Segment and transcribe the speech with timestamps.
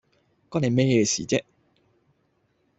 [0.49, 1.43] 關你咩事啫？